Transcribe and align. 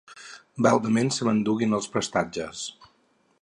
Baldament 0.65 1.11
se 1.17 1.27
m'enduguin 1.27 1.79
els 1.79 1.91
prestatges 1.97 2.65